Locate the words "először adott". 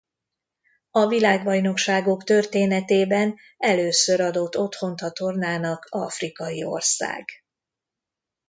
3.57-4.57